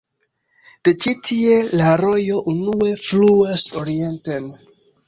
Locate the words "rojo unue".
2.05-2.91